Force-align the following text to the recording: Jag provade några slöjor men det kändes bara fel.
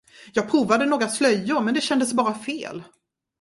Jag 0.33 0.51
provade 0.51 0.85
några 0.85 1.07
slöjor 1.09 1.61
men 1.61 1.73
det 1.73 1.81
kändes 1.81 2.13
bara 2.13 2.33
fel. 2.35 2.83